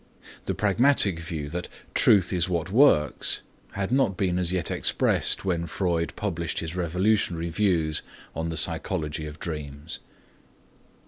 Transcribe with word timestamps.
The 0.47 0.55
pragmatic 0.55 1.19
view 1.19 1.47
that 1.49 1.67
"truth 1.93 2.33
is 2.33 2.49
what 2.49 2.71
works" 2.71 3.43
had 3.73 3.91
not 3.91 4.17
been 4.17 4.39
as 4.39 4.51
yet 4.51 4.71
expressed 4.71 5.45
when 5.45 5.67
Freud 5.67 6.15
published 6.15 6.57
his 6.57 6.75
revolutionary 6.75 7.49
views 7.49 8.01
on 8.33 8.49
the 8.49 8.57
psychology 8.57 9.27
of 9.27 9.39
dreams. 9.39 9.99